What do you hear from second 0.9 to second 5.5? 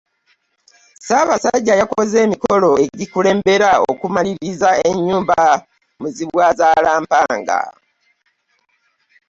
Ssaabasajja yakoze emikolo egikulembera okumaliriza ennyumba